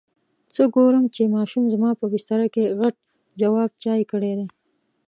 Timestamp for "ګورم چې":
0.75-1.33